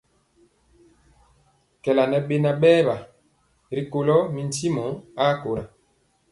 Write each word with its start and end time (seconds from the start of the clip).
Kɛɛla 1.83 2.03
ŋɛ 2.09 2.19
beŋa 2.27 2.51
berwa 2.61 2.95
ri 3.75 3.81
kula 3.91 4.15
mi 4.33 4.41
ntimɔ 4.47 4.83
a 5.21 5.25
kora. 5.41 5.63